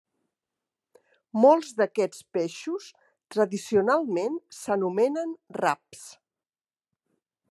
Molts 1.41 1.67
d'aquests 1.81 2.23
peixos 2.37 2.87
tradicionalment 3.35 4.39
s'anomenen 4.61 5.37
raps. 5.63 6.03